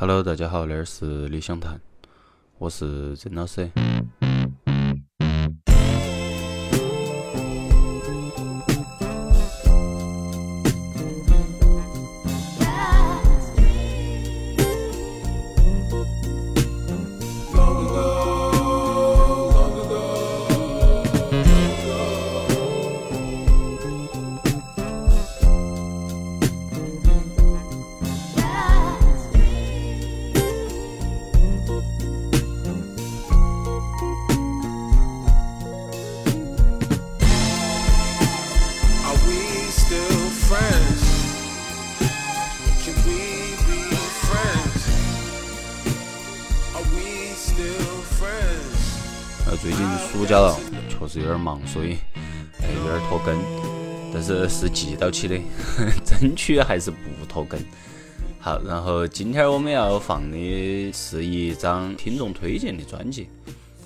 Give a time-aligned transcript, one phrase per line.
[0.00, 1.80] Hello，大家好，这儿是理想谈，
[2.58, 3.68] 我是曾老师。
[55.10, 55.38] 起的，
[56.04, 56.96] 争取还是不
[57.28, 57.60] 脱更。
[58.40, 63.28] 好，然后今天我们要放的是一张听众推荐的专辑。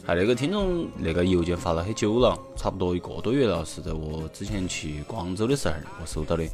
[0.05, 6.45] 还那个听众那个邮件发了很久了，差不多一个多月了，是在我之前去广州的时候我收到的，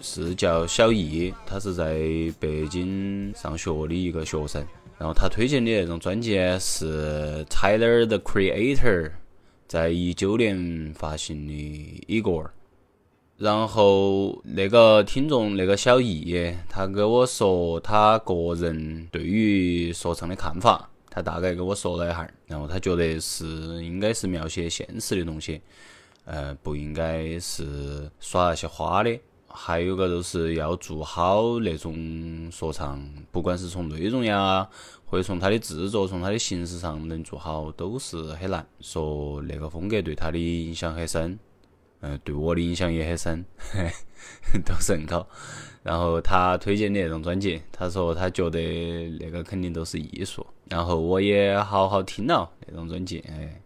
[0.00, 1.94] 是叫小易，他是在
[2.40, 4.64] 北京上学的一个学生。
[4.98, 9.10] 然后他推荐的那种专辑是 Tyler the Creator
[9.66, 11.52] 在一九年发行的
[12.22, 12.44] 《Igor》。
[13.42, 25.60] 然后那个听众那个小易，他给我说他个人对于说唱的看法，他大概给我说了一下然后他觉得是应该是描写现实的东西，
[26.24, 29.18] 呃，不应该是耍那些花的。
[29.48, 34.68] 还有个就是要做好那种说唱，不管是从内容呀，
[35.04, 38.64] 或者从他的制作、从他的形式上能做好，都是很难。
[38.80, 41.36] 说那个风格对他的影响很深，
[42.02, 43.44] 嗯，对我的影响也很深，
[44.64, 45.26] 都是很高。
[45.82, 50.46] 然后他推荐的那种专辑，他说他觉得那个肯定都是艺术。
[50.68, 53.60] 然后我也好好听了那种专辑，哎，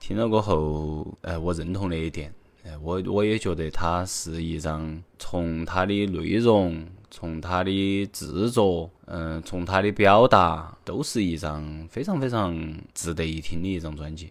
[0.00, 2.32] 听了过后，哎，我认同那一点。
[2.82, 12.54] 我我也觉得它是一张从它的内容、从它的制作、嗯，从它的表达，都是一张非常非常
[12.92, 14.30] 值得一听的一张专辑。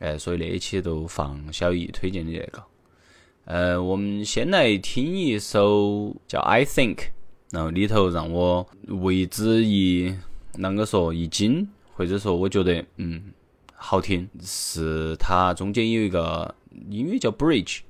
[0.00, 2.62] 哎，所以那一期都放小易推荐的那个。
[3.44, 6.96] 呃，我们先来听一首叫《I Think》，
[7.52, 10.14] 然后里头让我为之一
[10.58, 13.32] 啷个说一惊，或者说我觉得嗯
[13.74, 16.54] 好听，是它中间有一个。
[16.88, 17.80] 音乐叫 bridge，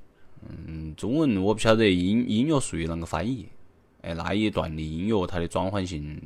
[0.49, 3.47] 嗯，中文我不晓得音音乐术语啷个翻译。
[4.01, 6.19] 哎，那一段的音乐它的转换性，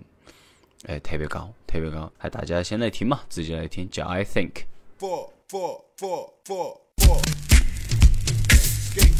[0.87, 2.09] 哎，特别高，特别高。
[2.17, 4.63] 还大家先来听嘛，直接来听，叫 I think。
[5.47, 7.21] four, four, four, four.
[8.49, 9.13] Skate.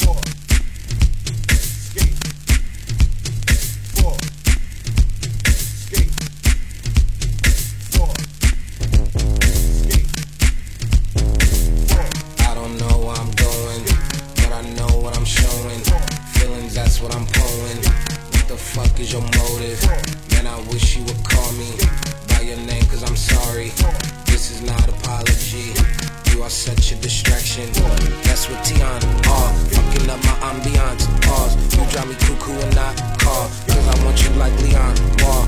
[0.00, 0.16] Four.
[1.52, 2.14] Skate.
[3.94, 4.14] Four.
[7.92, 8.12] Four.
[11.88, 12.06] Four.
[12.40, 13.84] I don't know where I'm going,
[14.36, 15.80] but I know what I'm showing.
[16.38, 17.82] Feelings, that's what I'm pulling.
[18.32, 19.84] What the fuck is your motive?
[20.32, 21.70] Man, I wish you would call me
[22.28, 23.72] by your name, cause I'm sorry.
[24.38, 25.74] This is not apology.
[26.30, 27.66] You are such a distraction.
[28.22, 29.10] That's what Tiana.
[29.26, 29.52] are.
[29.74, 31.10] Fucking up my ambiance.
[31.26, 31.56] Pause.
[31.74, 33.48] You drive me cuckoo and I call.
[33.66, 34.94] Cause I want you like Leon.
[35.24, 35.42] Wall.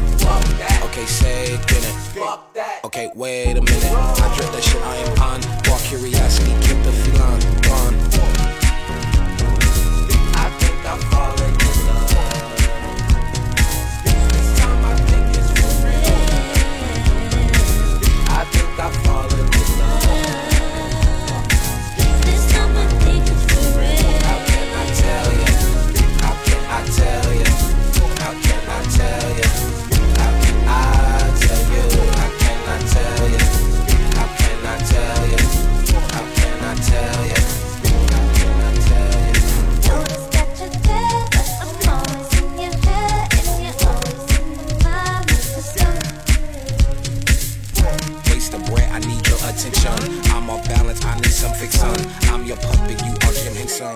[0.86, 2.84] Okay, say it.
[2.84, 3.92] Okay, wait a minute.
[3.94, 4.82] I dread that shit.
[4.82, 5.70] I am on.
[5.70, 6.50] Walk curiosity.
[6.66, 7.59] Get the feline.
[48.70, 49.98] where I need your attention.
[50.32, 52.06] I'm off balance, I need some fixin'.
[52.30, 53.86] I'm your puppet, you are Jim Henson.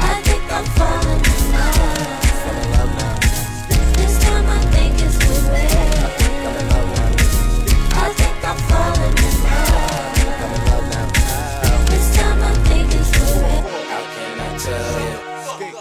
[0.00, 3.20] I think I'm in love.
[3.96, 5.16] This time I think it's.
[7.92, 9.26] I think I'm in
[10.92, 11.12] love.
[11.90, 13.10] This time I think it's.
[13.90, 15.16] How can I tell you?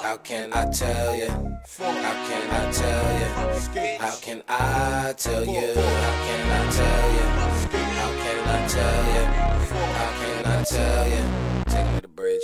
[0.01, 1.56] How can I tell you?
[1.77, 3.25] How can I tell you?
[3.99, 5.75] How can I tell you?
[5.75, 7.21] How can I tell you?
[7.37, 9.23] How can I tell you?
[9.93, 11.63] How can I tell you?
[11.67, 12.41] Take me to the bridge.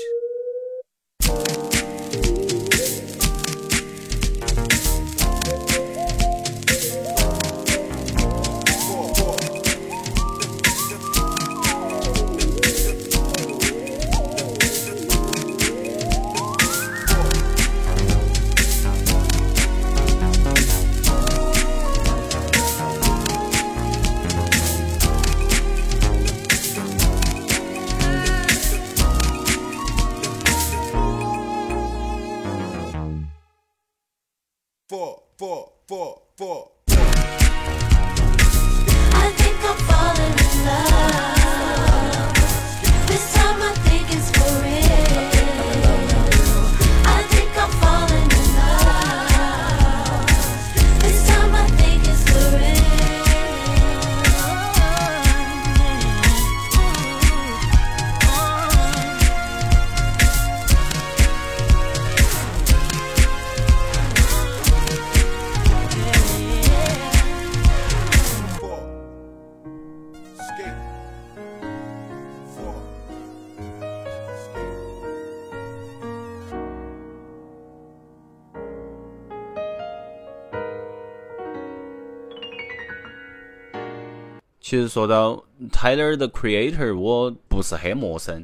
[84.74, 85.36] 其实说到
[85.72, 88.44] Tyler 的 Creator，我不是很陌生。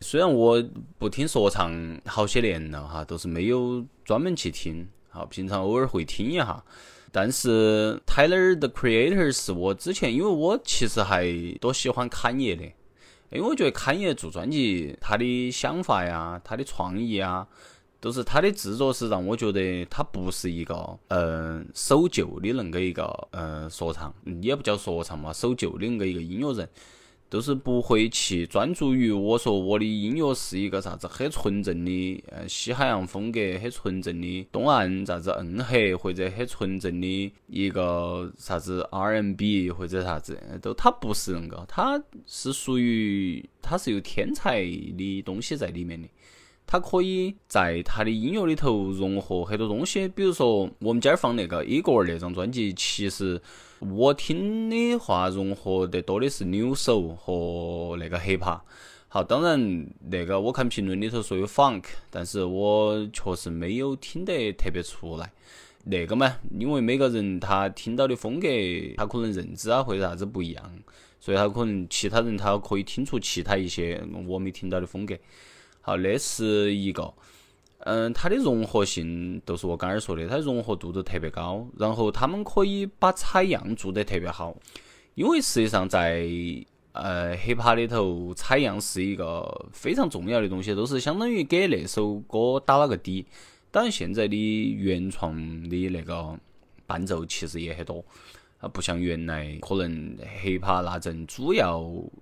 [0.00, 0.62] 虽然我
[1.00, 6.62] 不听说唱好些年了哈，都是没有专门去听，好平常偶尔会听一下。
[7.10, 11.26] 但是 Tyler 的 Creator 是我之前，因为我其实还
[11.60, 12.62] 多喜欢侃爷的，
[13.32, 17.44] 因为我觉得侃爷做专辑，他的想法呀，他的创意啊。
[18.00, 26.68] 都是他的制作是让我觉得他不是一个嗯守旧的恁个一个嗯说唱，也不叫说唱嘛，守旧的恁个一个音乐人，
[27.28, 46.08] 都是不会去专注于我说我的音乐是一个啥子很纯正的呃西海岸风格，很纯正的东岸啥子硬核，或者很纯正的一个啥子 RNB 或者啥子，都他不是恁个，他是属于他是有天才的东西在里面的。
[46.70, 53.40] 他可以在他的音乐里头融合很多东西，比如说我们今儿放那个 Igor 那张专辑，其实
[53.80, 58.60] 我听的话融合得多的是扭手和那个 hiphop。
[59.08, 65.32] 好，当然那个我看评论里头说有 funk，但是我确实没有听得特别出来。
[65.84, 68.46] 那个嘛，因为每个人他听到的风格，
[68.98, 70.70] 他可能认知啊或者啥子不一样，
[71.18, 75.16] 所以他可能其他人他可以听出其他一些我没听到的风格。
[75.88, 77.14] 好，那是一个，
[77.78, 81.66] 嗯，它的融合性就是我刚才说的，它融合度都特别高。
[81.78, 84.54] 然后他们可以把采样做得特别好，
[85.14, 86.28] 因为实际上在
[86.92, 93.24] 呃 hiphop 里头，采样是一个非常重要的东西，都是相当于给那首歌打了个底。
[93.70, 95.34] 当然，现在的原创
[95.70, 96.38] 的那个
[96.86, 98.04] 伴奏其实也很多，
[98.58, 101.80] 啊，不像原来可能 hiphop 那阵主要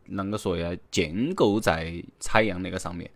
[0.08, 3.10] 啷个说呀，建构在采样那个上面。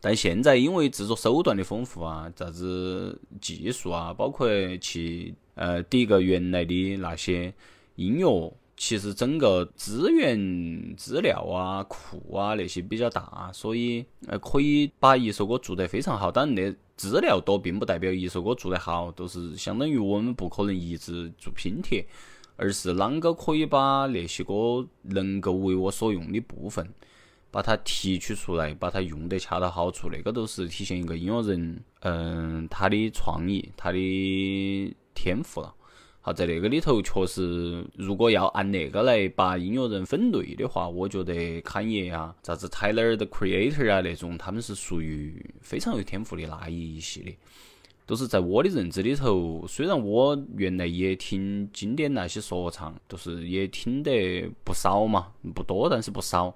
[0.00, 4.48] 但现在因为制作手段的丰富啊，啥子技术啊，包括
[4.78, 7.52] 去呃第一个原来的那些
[7.96, 16.32] 音乐，其实整个资源资料啊库啊那些比较大，所以呃可以把一首歌做得非常好。
[16.32, 22.06] 当然，那资料多并不代表一首歌做得好，都是相当于我们不可能一直做拼贴，
[22.56, 26.88] 而是啷个可以把那些歌能够为我所用的部分。
[27.50, 35.74] 把它提取出来，把它用得恰到好处，那个都是体现一个音乐人，嗯，他的创意，他的天赋了。
[36.22, 47.34] 好，在那个里头，确实，如果要按那个来把音乐人分类的话，我觉得侃爷啊，啥子 Tyler 的 Creator 啊那种，他们是属于非常有天赋的那一系列，
[48.04, 49.64] 都是在我的认知里头。
[49.66, 56.54] 虽然我原来也听经典那些说唱，都是也听得不少嘛，不多，但是不少。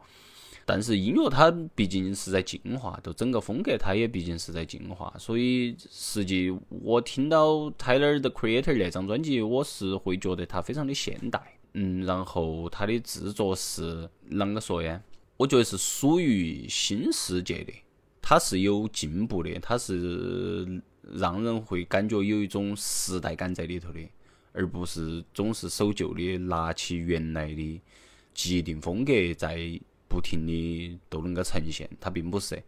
[0.67, 14.99] 但是音乐它毕竟是在进化，就整个风格它也毕竟是在进化，所以实际我听到 Tyler 的 Creator 那张专辑，我是会觉得它非常的现代，嗯，然后它的制作是啷个说呀？
[15.37, 17.73] 我觉得是属于新世界的，
[18.23, 24.01] 它是有进步的，它是让人会感觉有一种时代感在里头的，
[24.53, 27.83] 而不是总是守旧的拿起原来的
[28.33, 29.79] 既定风格在。
[30.15, 32.63] 不停的都能够呈现，他并不是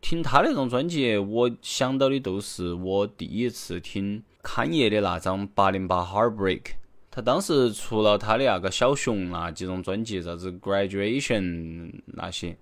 [0.00, 6.62] 听他那张专辑，我想到的都是我第一次听侃爷的那张八零八 Heartbreak。
[7.10, 12.56] 他当时除了他的那个小熊那几种专辑，啥子 Graduation 那些，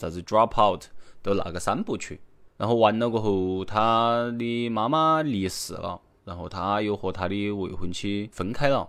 [0.00, 0.86] 啥子 Drop Out
[1.22, 2.20] 都那个三部曲。
[2.56, 8.88] 然后完了过后，他的妈妈离世了，然后他又和他的未婚妻分开了，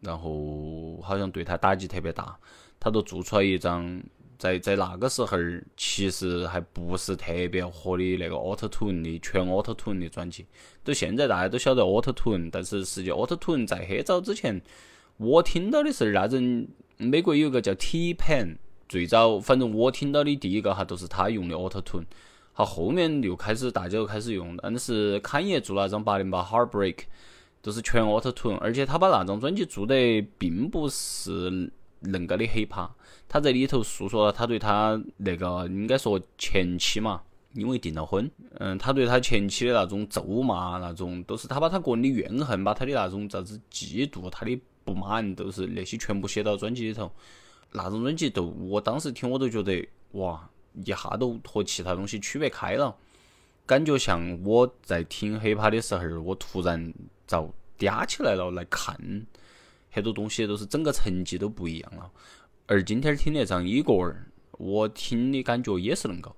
[0.00, 2.36] 然后好像对他打击特别大，
[2.80, 4.02] 他都做出来一张。
[4.44, 10.44] 在在那个时候儿，其实还不是特别火的那个 Auto Tune 的全 Auto Tune 的专辑。
[10.84, 14.60] 就现在大家都晓得 Auto Tune，但是实际 Auto Tune 在很早之前，
[15.16, 22.04] 我听到的是那阵美国有个叫 T-Pain，最早反正我听到的第一个哈都是他用的 Auto Tune。
[22.52, 26.98] 好，后面又开始大家又开始用，但是侃爷做那张八零八 Heartbreak，
[27.62, 31.50] 都是全 auto tune，而且他把那张专辑做得并不是
[32.02, 32.90] 恁个的 hiphop，
[33.34, 37.20] 他在里头诉说了他对他那个应该说前妻嘛，
[37.54, 47.10] 因为订了婚，嗯，他对他前妻的那种咒骂，那种都是他把他个人的怨恨，把他的那种啥子嫉妒，他的不满，都是那些全部写到专辑里头。
[47.72, 52.96] 那种专辑都，我当时听我都觉得哇，一下都和其他东西区别开了，
[53.66, 56.94] 感觉像我在听 hipa 的时候，我突然
[57.26, 58.96] 遭嗲起来了来看。
[59.90, 62.10] 很多东西都是整个成绩都不一样了，
[62.66, 66.34] 而今天听那张《一个儿》，我听的感觉也是恁个，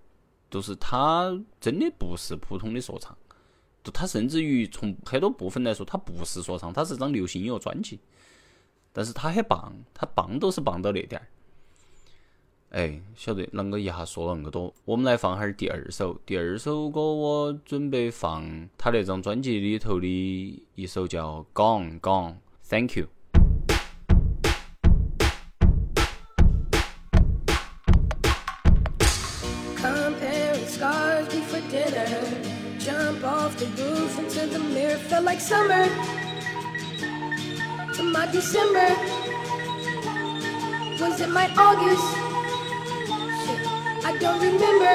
[0.50, 3.16] 就是他真的不是普通的说唱，
[3.84, 8.00] 就他甚至于从很多部分来说，他不是说唱，他是张流行音乐专辑，
[8.92, 11.28] 但是他很棒，他棒都是棒到那点儿。
[12.70, 22.32] 哎，晓得啷个一下说了恁个多，我们来放哈第二首，第二首歌我准备放他那张专辑里头的一首叫《Gone Gone》
[22.68, 23.06] ，Thank you。
[35.16, 35.84] Felt like summer
[37.94, 38.86] to my December.
[41.00, 42.06] Was it my August?
[43.40, 43.60] Shit,
[44.04, 44.94] I don't remember.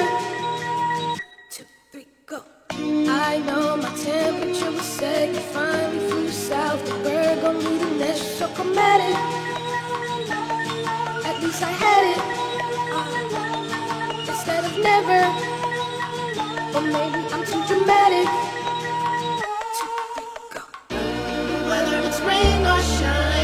[1.49, 2.43] Two, three, go.
[2.69, 5.33] I know my temperature was set.
[5.33, 6.85] You finally flew south.
[6.85, 8.37] The bird gon' leave the nest.
[8.37, 9.17] So chromatic.
[11.25, 12.21] At least I had it.
[12.93, 15.21] Uh, instead of never.
[16.77, 18.60] Or maybe I'm too dramatic.
[22.23, 23.40] Rain or shine,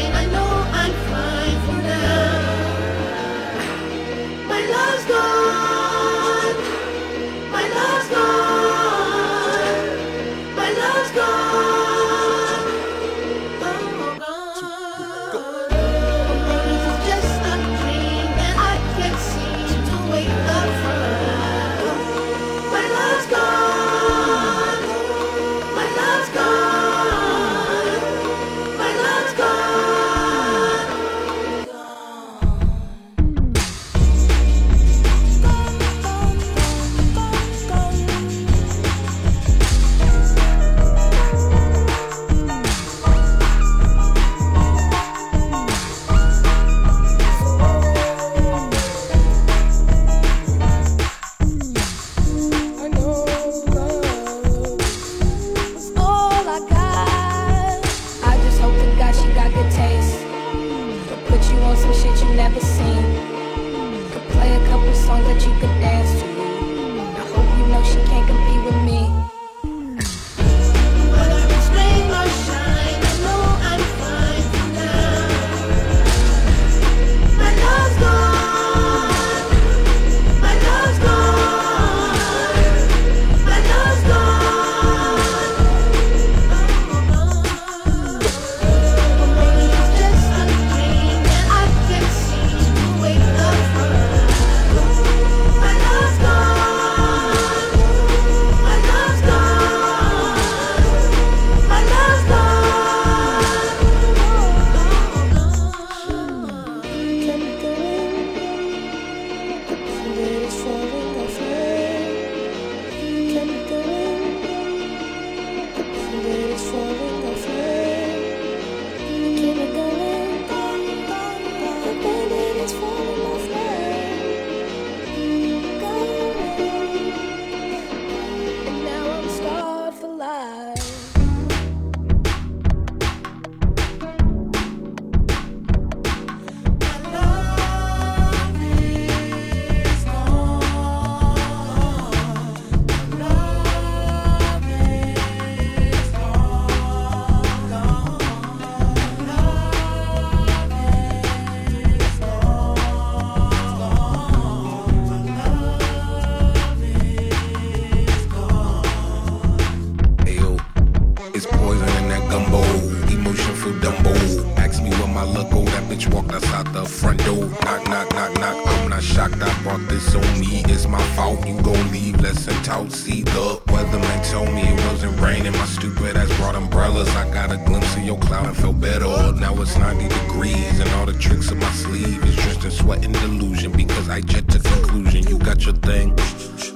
[169.42, 170.62] I brought this on me.
[170.66, 171.46] It's my fault.
[171.46, 172.20] You gon' leave.
[172.20, 172.90] Let's talk.
[172.90, 175.52] See the weatherman told me it wasn't raining.
[175.52, 177.08] My stupid ass brought umbrellas.
[177.10, 179.32] I got a glimpse of your cloud and felt better.
[179.32, 183.04] Now it's 90 degrees and all the tricks in my sleeve is just in sweat
[183.04, 185.26] and delusion because I jet to conclusion.
[185.26, 186.18] You got your thing.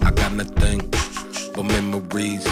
[0.03, 0.81] I got nothing
[1.55, 2.47] but memories.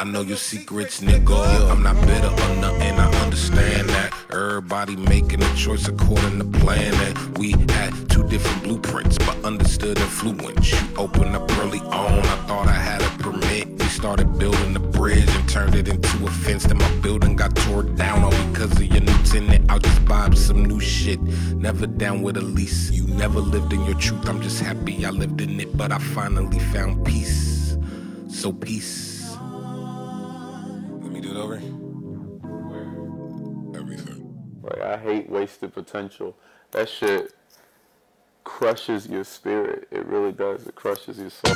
[0.00, 1.70] I know your secrets, nigga.
[1.70, 4.14] I'm not bitter or nothing, I understand that.
[4.32, 6.94] Everybody making a choice according to plan.
[6.94, 10.72] And we had two different blueprints, but understood influence.
[10.72, 13.68] You opened up early on, I thought I had a permit.
[13.68, 16.64] We started building the bridge and turned it into a fence.
[16.64, 19.70] Then my building got tore down all because of your new tenant.
[19.70, 21.20] I'll just buy some new shit.
[21.56, 22.90] Never down with a lease.
[22.90, 24.26] You never lived in your truth.
[24.30, 27.76] I'm just happy I lived in it, but I finally found peace.
[28.30, 29.09] So peace.
[31.30, 31.54] It over.
[33.78, 34.34] Everything.
[34.62, 36.36] Like I hate wasted potential.
[36.72, 37.34] That shit
[38.42, 39.86] crushes your spirit.
[39.92, 40.66] It really does.
[40.66, 41.54] It crushes your soul.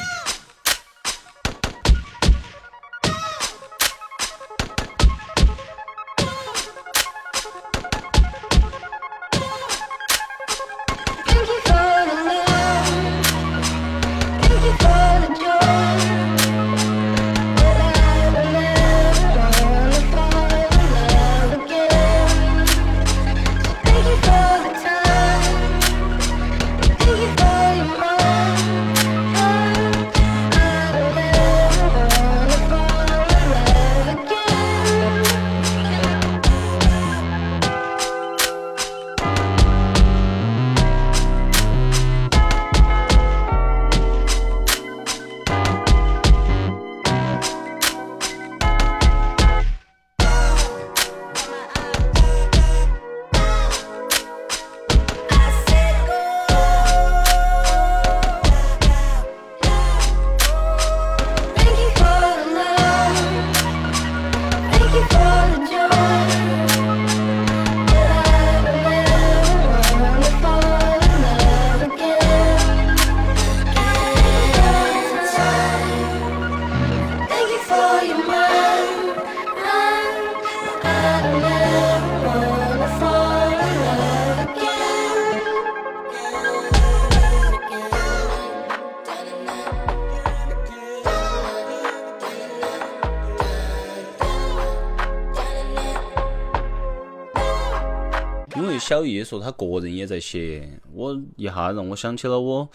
[99.04, 102.68] 小易说他个人也在写，我一下让我想起了我，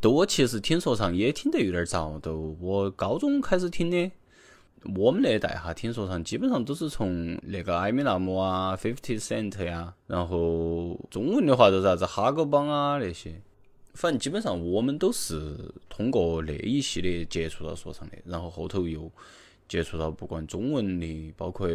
[0.00, 4.10] 都我其实听说唱也听得有点早，都我高中开始听的。
[4.94, 13.40] 我们那一代哈听说唱基本上都是从那个艾米纳姆啊、Fifty Cent 呀，然后中文的话就是啥子哈狗帮啊那些，
[13.94, 15.56] 反正基本上我们都是
[15.88, 19.10] 通过那一系列接触到说唱的，然后后头又
[19.66, 21.66] 接触到不管中文的，包括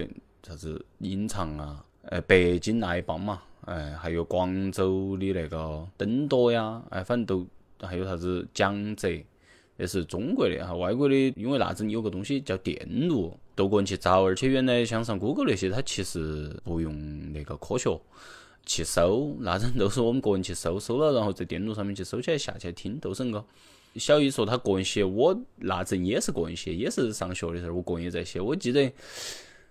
[0.48, 7.46] 啥子隐藏啊，呃，北京那一帮嘛，哎，还有广州的那个灯多呀，哎，反正都
[7.88, 8.48] 还有啥子。
[8.52, 9.08] 蒋泽，
[9.78, 12.76] 那是中国的哈，外国的，因为那阵有个东西叫电
[13.08, 17.96] 路，都个人去找，而且原来像上 Google 那些，它其实不用那个科学
[18.66, 23.46] 去搜，那阵都是我们个人去搜，搜了然后在电路上面去搜起来下起来听，都是那个。
[23.98, 28.42] 小姨说她个人写，我那阵也是个人写，也是上学的时候，我个人也在写。
[28.42, 28.92] 我记得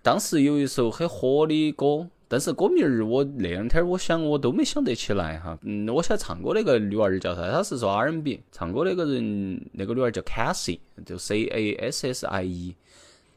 [0.01, 5.57] 当时有一首很火的歌，但是歌名儿我那两天我想我都没想得起来哈。
[5.63, 7.49] 嗯，我晓得唱歌那个女娃儿叫啥？
[7.51, 12.75] 她是说 R&B，唱歌那个人那个女娃儿叫 Cassie，就 C A S S I E。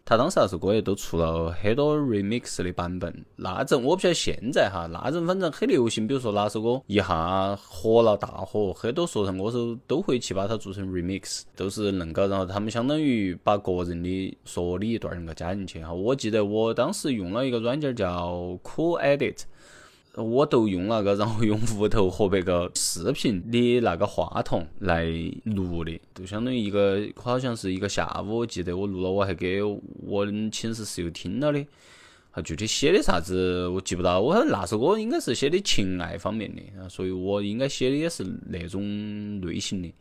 [0.04, 3.24] 他当时那首歌也都出了很多 remix 的版本。
[3.36, 15.92] 那阵我不晓得现在哈，那阵反正很流行，比如说哪首歌一下火了大火，很多说唱歌手都会去把它做成 remix，都是恁个，然后他们相当于把个人的说的一段恁个加进去哈。
[15.92, 19.44] 我记得我当时用了一个软件叫 Cool Edit。
[20.14, 25.06] 我都用那个，然后用屋头和别个视频的那个话筒来
[25.44, 31.64] 录的，就相当于一个好像是一个下午，我记得我录了，我还给我寝室室友听了的。
[32.32, 39.92] 啊，具体写的啥子我记不到，我那首歌应该是写的情爱方面的，所以我应该写的也是那种类型的。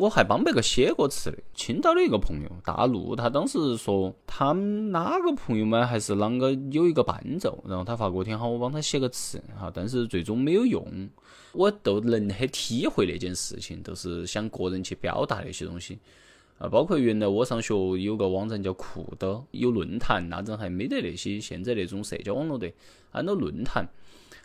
[0.00, 10.82] 我还帮别个写过词的，青岛的一个朋友，大陆，他当时说他们哪个朋友们还是啷个有一个伴奏，然后他发给我听，好我帮他写个词，哈，但是最终没有用。
[11.52, 15.98] 我都能很体会那件事情，都是想个人去表达那些东西。
[16.58, 22.72] 啊，包括原来我上学有个网站叫酷的，有论坛，那阵还没得那些现在那种社交网络的，
[23.12, 23.86] 按照论坛。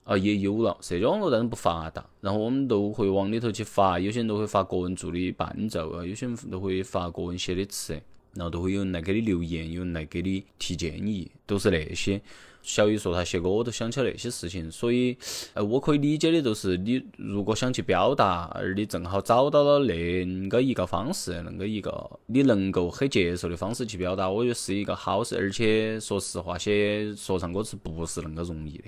[0.09, 2.03] 啊，也有了社交网络，但是不发达。
[2.19, 8.01] 然后我们都会往里头去发，有些人都会发个人做的伴奏啊，有些人都会发个人写的词。
[8.35, 12.21] 然后都会有人来给你留言，有人来给你提建议，都是那些。
[12.61, 15.17] 小雨说他写歌，我都想起那些事情，所以，
[15.53, 25.35] 呃，我可以理解的就是，你如果想去表达，而你正好找到了那个一个方式，那个一个你能够很接受的方式去表达，我觉得是一个好事。
[25.37, 28.83] 而且说实话，写说唱歌词不是那么容易的。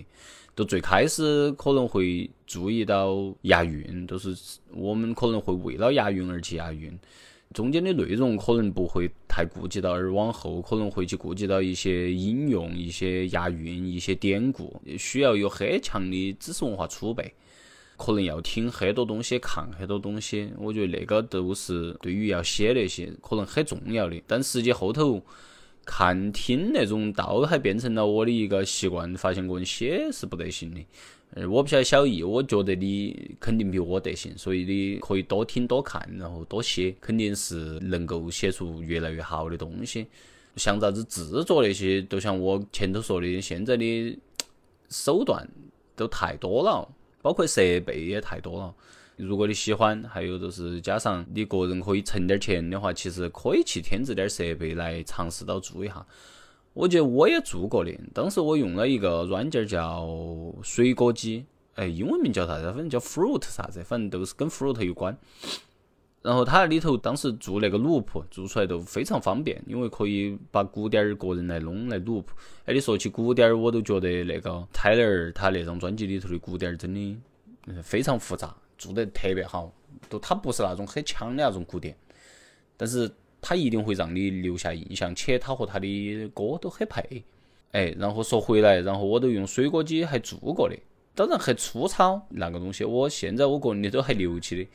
[0.54, 4.36] 都最开始可能会注意到押韵，都是
[4.70, 7.00] 我们可能会为了押韵而去押韵。
[7.54, 17.34] 中间的内容可能不会太顾及到，而往后可能会去顾及到一些引用、一些押韵、一些典故，需要有很强的知识文化储备，
[17.98, 20.52] 可能要听很多东西、看很多东西。
[20.58, 24.22] 我觉得那个都是对于要写那些可能很重要的。
[24.26, 25.22] 但实际后头
[25.86, 30.80] 看、听那种，倒还变成了我的一个习惯，发现个人写是不得行的。
[31.34, 40.08] 呃，我不晓得小易，我觉得你肯定比我得行，所以你可以多听多看，然后多写，肯定是能够写出越来越好的东西。
[40.58, 44.20] 像啥子制作那些，都像我前头说的，现在的
[44.90, 45.48] 手段
[45.96, 46.86] 都太多了，
[47.22, 48.76] 包括设备也太多了。
[49.16, 56.06] 如果你喜欢，还有就是加上你个人可以存点钱的话，其实可以去添置点设备来尝试到做一下。
[56.74, 60.08] 我记得我也做过的，当时我用了一个软件叫
[60.64, 62.64] 水果机，哎，英文名叫啥子？
[62.68, 65.18] 反正叫 Fruit 啥子，反正都是跟 Fruit 有关。
[66.22, 72.24] 然后它那里头当时做那个 loop 做出来都非常方便，因为可以把鼓点儿个人来弄来 loop。
[72.64, 77.18] 哎，你说起鼓点儿，我都觉得那个泰勒尔他那张专辑里头的鼓点儿真的
[77.84, 79.74] 非常复杂，做得特别好。
[80.08, 81.94] 都它不是那种很强的那种鼓点，
[82.78, 83.12] 但是。
[83.42, 87.24] 他一定会让你留下印象，且他和他的歌都很配。
[87.72, 90.76] 哎，然后说回来，然后我都用水果机还做过的，
[91.16, 94.68] 当然很粗糙那个东西，我现在我个人的都还留起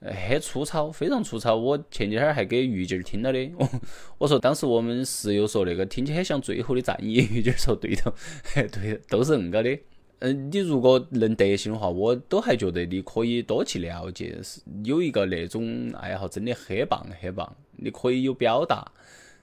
[0.00, 1.54] 的，很粗糙，非常粗糙。
[1.54, 3.50] 我前几天还给玉静听了的，
[4.18, 8.12] 我说当时我们室友说那个听起很像最后的战役，玉静说对头，
[8.54, 9.78] 对，都是恁个的。
[10.20, 17.56] 嗯，你如果能得行的话，我都还觉得你可以多去了解，是有一个那种爱好，真的很棒很棒。
[17.76, 18.92] 你可以有表达，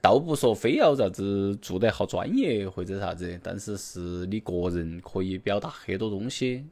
[0.00, 6.64] 倒不说非要啥子做得好专业或者啥子，但是是你个人可以表达很多东西，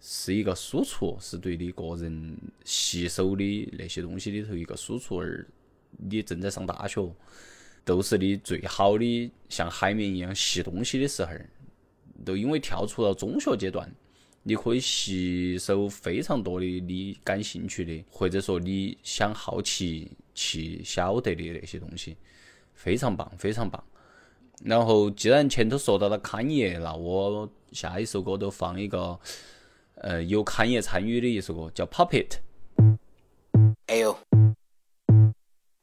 [0.00, 5.18] 是一个输出，是对你个人吸收的那些东西里头一个输出。
[5.18, 5.46] 而
[5.96, 7.08] 你正在上大学，
[7.84, 11.30] 都是你最好的像海绵一样吸东西的时候。
[12.24, 13.90] 都因为跳出了中学阶段，
[14.42, 22.16] 你可以吸收非常多的你感兴趣的，或者说你想好奇去晓得的那些东西，
[22.74, 23.82] 非常棒，非常棒。
[24.64, 29.18] 然后既然前头说到了侃爷，那我下一首歌都放一个，
[29.94, 32.28] 呃，有侃爷参与的一首歌，叫《Puppet》。
[33.86, 34.16] 哎呦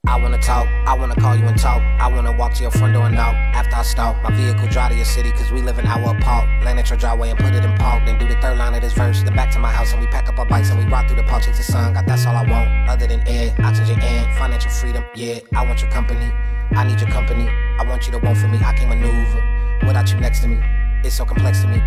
[0.07, 1.81] I wanna talk, I wanna call you and talk.
[1.99, 3.35] I wanna walk to your front door and knock.
[3.53, 6.47] After I stop, my vehicle drive to your city, cause we live in our park.
[6.63, 8.05] Land at your driveway and put it in park.
[8.05, 9.21] Then do the third line of this verse.
[9.21, 11.17] Then back to my house and we pack up our bikes and we ride through
[11.17, 11.93] the park, chase the sun.
[11.93, 12.89] God, that's all I want.
[12.89, 15.03] Other than air, oxygen, and financial freedom.
[15.13, 16.31] Yeah, I want your company.
[16.71, 17.49] I need your company.
[17.49, 18.59] I want you to want for me.
[18.63, 19.43] I can maneuver
[19.85, 20.63] without you next to me.
[21.03, 21.79] It's so complex to me.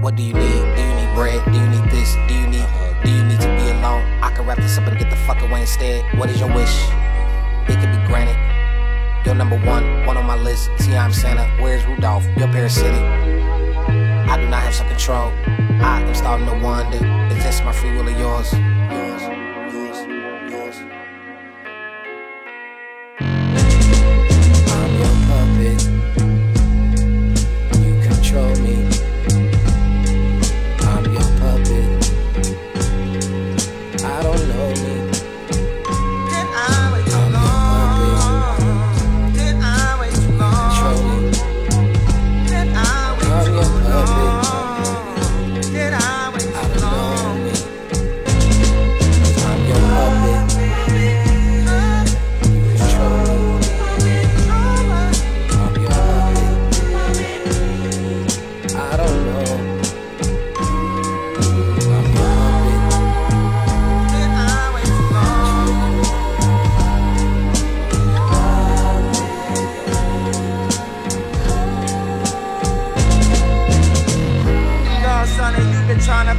[0.00, 0.76] What do you need?
[0.76, 1.44] Do you need bread?
[1.44, 2.14] Do you need this?
[2.28, 2.66] Do you need
[3.04, 3.45] do you need?
[4.26, 6.02] I can wrap this up and get the fuck away instead.
[6.18, 6.88] What is your wish?
[7.68, 8.34] It could be granted.
[9.24, 10.68] You're number one, one on my list.
[10.80, 11.46] See, I'm Santa.
[11.62, 12.26] Where's Rudolph?
[12.36, 12.90] You're parasitic.
[12.90, 15.30] I do not have some control.
[15.80, 16.96] I am starting to wonder.
[17.36, 18.18] Is this my free will or?
[18.18, 19.22] Yours, yours,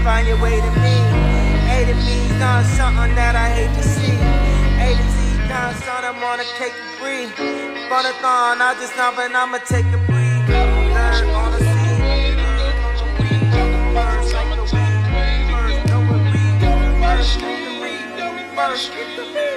[0.04, 0.96] find your way to me.
[1.76, 4.18] A to B done something that I hate to see.
[4.86, 7.28] A to Z done son, I'm on a cake to free.
[7.90, 10.28] For the thorn, I just know, but I'ma take a breathe.
[11.34, 11.68] On the.
[18.58, 19.34] First, get the beat.
[19.34, 19.57] The.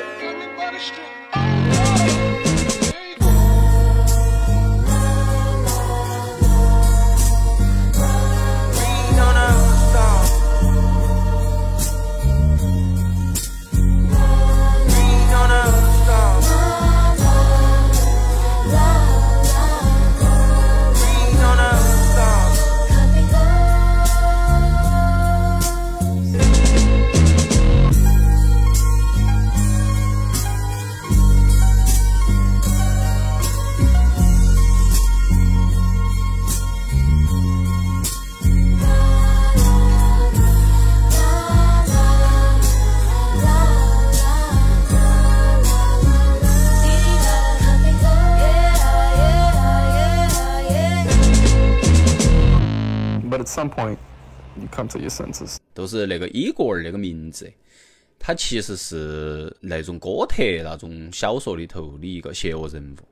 [53.50, 53.98] Some point
[54.56, 55.56] you come to your senses.
[55.74, 57.52] 都是那个伊戈尔那个名字，
[58.18, 63.04] 他其实是那种哥特那种小说里头的一个邪恶人物。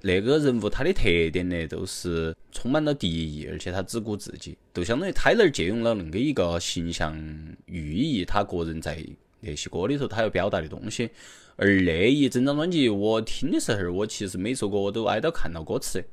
[0.00, 7.18] 那个人物他的特点呢，都是充满了敌意，而且他只顾自己，就相当于泰勒借用了恁个一个形象，
[7.66, 9.02] 寓意他个人在
[9.40, 11.08] 那些歌里头他要表达的东西。
[11.56, 16.04] 而那一整张专辑我听的时候，我其实每首歌我都挨到看到歌词。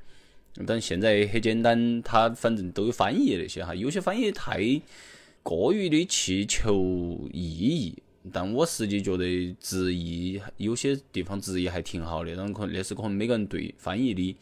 [0.68, 4.82] 但现在很简单，它反正都有翻译那些哈，有些翻译太
[5.44, 7.98] 过于的去求意义，
[8.32, 14.36] 但我实际觉得直译有些地方直译还挺好的，然后可能那是可能每个人对翻译的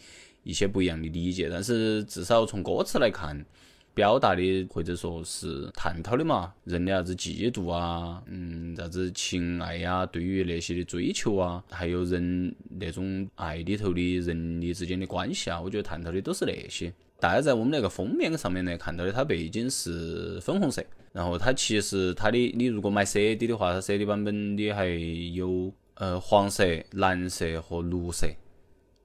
[0.43, 3.45] 一些不一样的理解，但是至少从歌词来看。
[3.93, 16.93] 表达的或者说是探讨的嘛，人的啥子嫉妒啊，嗯，啥子情爱呀，对于那些的追求啊，还有人那种爱里头的人力之间的关系啊，我觉得探讨的都是那些。
[17.19, 28.25] 大家在我们那个封面上面呢看到的，它背景是粉红色，然后它其实它的你如果买 CD 的话，它 CD 版本的还有呃黄色、蓝色和绿色，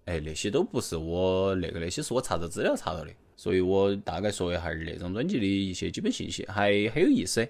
[0.05, 3.11] 哎，那些都不是我那个，那些是我查着资料查到的。
[3.37, 7.47] 所以我大概说一下那张专辑的一些基本信息，还很有意思。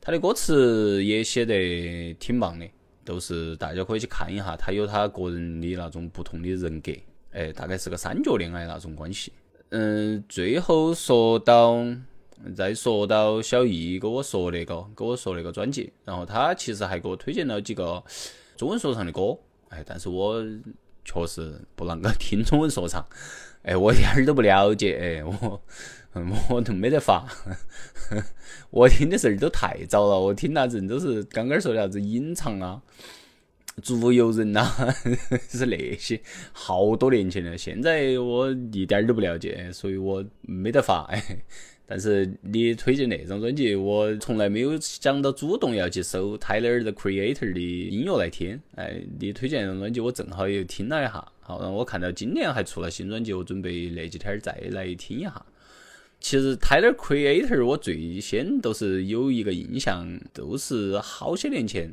[0.00, 2.66] 他的歌词也写得挺棒的，
[3.04, 4.56] 都是大家可以去看一下。
[4.56, 6.90] 他有他个人的那种不同的人格，
[7.32, 9.32] 哎，大概是个三角恋爱那种关系。
[9.68, 11.84] 嗯，最后说到，
[12.56, 18.02] 再说到小易跟我说那个，跟我说那个专辑，然后他其实还给我推荐了几个
[18.56, 19.38] 中文说唱的歌，
[19.68, 20.42] 哎，但是我
[21.04, 23.06] 确实不啷个听中文说唱。
[23.62, 25.62] 哎，我一点儿都不了解，哎，我
[26.48, 27.26] 我都没得法，
[28.70, 32.82] 我听的时候都太早了，我听那阵都是刚刚说的啥子隐藏啊、
[33.82, 34.66] 足游人呐，
[35.48, 36.20] 是那些
[36.52, 41.42] 好多年前了，现在我一点儿都不了解，所以我没得法，哎。
[41.90, 48.60] 但是你推荐那张专辑，我从来没有想到主动要去搜 Tyler the Creator 的音乐来听。
[48.76, 51.26] 哎，你推荐那张专辑，我正好又听了一下。
[51.40, 55.44] 好，然后我看到今年还出了新专辑，我准备那几天再来听一下。
[56.20, 61.92] 其实 Tyler Creator 我最先都是有一个印象，都是好些年前，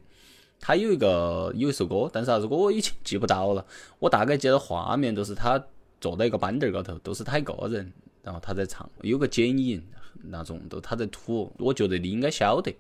[0.60, 3.66] 他有一个有一首歌，但是啥子歌我已经记不到了。
[3.98, 5.66] 我大概记得画面都是他
[6.00, 7.92] 坐在一个板凳高头，都是他一个人。
[8.28, 9.82] 然后他在唱，有个剪影
[10.24, 12.76] 那种，都他在吐，我觉得你应该晓得，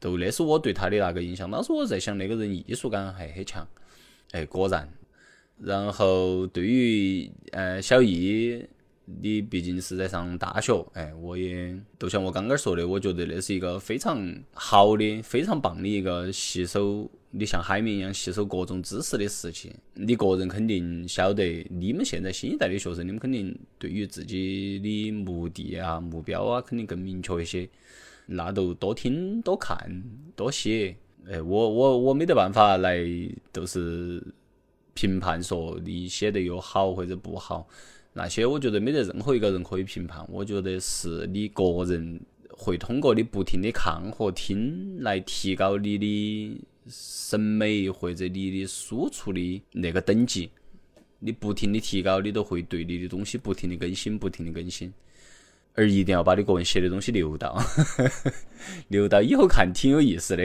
[0.00, 1.48] 都那是我对他的那个印象。
[1.48, 3.64] 当时我在想，那个人艺术感还很强，
[4.32, 4.92] 哎，果然。
[5.60, 8.66] 然后对于呃小易，
[9.06, 14.18] 你毕竟是在上大学，哎，我也就像我刚刚说的，我觉得那是一个非常
[14.52, 17.10] 好的、非常棒的一个吸收。
[17.36, 21.66] 你像海绵一样吸收各种知识的事情，你个人肯定晓得。
[21.68, 27.68] 你们现在新一代的学生，你们肯定对于自己的目的啊、目标啊，肯定更明确一些。
[28.26, 29.76] 那都多听、多看、
[30.36, 30.96] 多写。
[31.26, 33.04] 哎，我我我没得办法来，
[33.52, 34.22] 就是
[34.94, 37.66] 评判说你写得又好或者不好。
[38.14, 40.26] 那些我觉得没得任何一个人可以评判。
[40.30, 46.60] 我觉得是你个人会通过你不停的看和听来提高你的。
[46.86, 50.50] 审美或者你的输出的那个等级，
[51.18, 54.92] 你不停的提高，你都会对你的东西不停的更新，不停的更新，
[55.74, 57.60] 而一定要把你个人写的东西留到，
[58.88, 60.44] 留到以后看挺有意思的。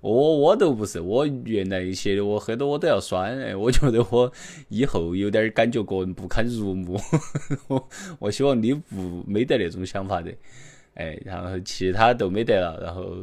[0.00, 4.32] 我我都不是，我原来写的我很多我都要删，哎，我觉得我
[4.68, 6.98] 以后有点感觉个人不堪入目。
[7.68, 10.32] 我我希望你不没得那种想法的，
[10.94, 13.16] 哎，然后其他都没得了，然后。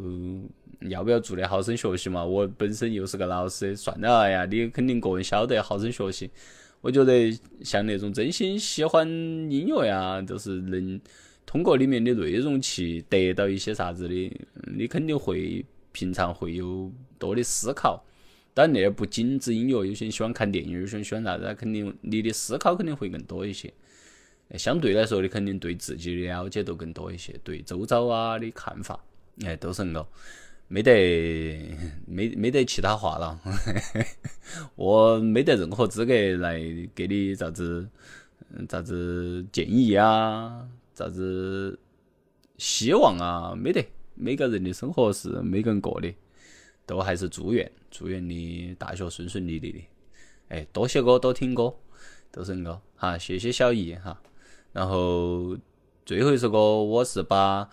[0.89, 2.25] 要不要做的好生学习嘛？
[2.25, 6.31] 我本身又是个老师，算了哎呀，你肯定个人晓得好生学习。
[6.81, 7.31] 我觉得
[7.63, 10.99] 像那种真心喜欢音乐呀，就是能
[11.51, 14.31] 通过里面的内容去得到一些啥子的，
[14.73, 18.01] 你肯定会平常会有多的思考。
[18.53, 23.73] 当然，那不仅止音乐，有些人喜欢看电影，有些人喜欢啥子，肯定你的思考肯定会更多一些。
[24.57, 28.97] 相对来说，你肯定对自己的了解都更多一些，对周遭啊的看法，
[29.43, 30.07] 哎，都是恁个。
[30.69, 31.75] 没得，
[32.07, 33.37] 没没得其他话了，
[34.75, 36.61] 我没得任何资格来
[36.95, 37.85] 给你啥子，
[38.69, 41.79] 啥子建议啊，啥子
[42.57, 43.85] 希望啊，没得。
[44.15, 46.13] 每个人的生活是每个人过的，
[46.85, 49.79] 都还是祝愿，祝愿你大学顺顺利利的。
[50.49, 51.73] 哎，多写歌，多听歌，
[52.31, 52.81] 都是恁个。
[52.95, 54.21] 哈，谢谢小易哈。
[54.73, 55.57] 然后
[56.05, 57.69] 最后一首歌，我是把。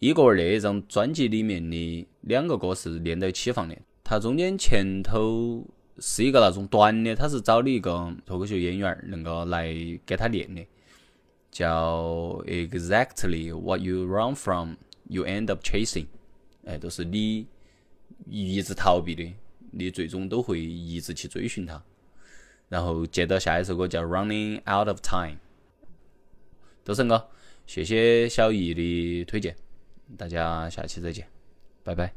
[0.00, 5.64] 伊戈尔那一张专辑里面的两个歌是连在一起放的，它中间前头
[5.98, 9.72] 是一个那种短的，他是找的一个脱口秀演员儿能够来
[10.04, 10.60] 给他练的。
[11.54, 14.74] 叫 Exactly what you run from,
[15.08, 16.06] you end up chasing。
[16.66, 17.46] 哎，都是你
[18.26, 19.32] 一直逃避的，
[19.70, 21.80] 你最终都会一直去追寻它。
[22.68, 25.38] 然后接到下一首歌叫 Running Out of Time。
[26.82, 27.28] 都是哥，
[27.66, 29.54] 谢谢小易的推荐，
[30.18, 31.28] 大家下期再见，
[31.84, 32.12] 拜拜。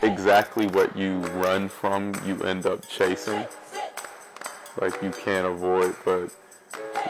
[0.00, 3.44] exactly what you run from, you end up chasing.
[4.80, 6.30] Like you can't avoid, but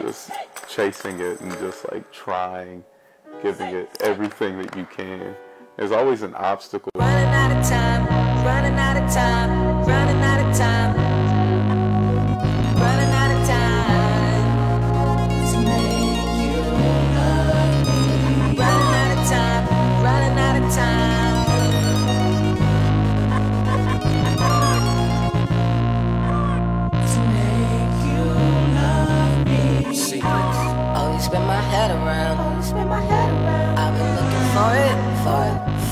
[0.01, 0.29] just
[0.73, 2.83] chasing it and just like trying,
[3.43, 5.35] giving it everything that you can.
[5.77, 6.89] There's always an obstacle.
[6.95, 8.07] Running out of time,
[8.43, 9.62] running out of time,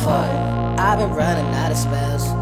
[0.08, 2.41] I've been running out of spells.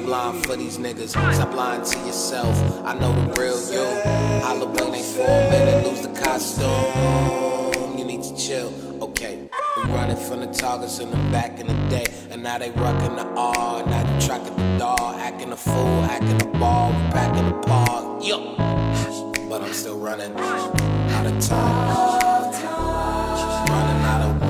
[0.00, 1.14] Lying for these niggas.
[1.54, 2.56] Lying to yourself.
[2.84, 4.00] I know the real you.
[4.40, 5.86] Halloween ain't for a minute.
[5.86, 7.98] Lose the costume.
[7.98, 8.72] You need to chill.
[9.02, 9.48] Okay.
[9.76, 12.06] We running from the targets in the back in the day.
[12.30, 13.84] And now they rocking the R.
[13.86, 15.16] Now they tracking the dog.
[15.16, 16.04] Acting a fool.
[16.04, 16.92] Acting a ball.
[16.92, 18.24] we back in the park.
[18.24, 18.56] Yo.
[19.48, 22.52] But I'm still running out of time.
[23.68, 24.41] Running out of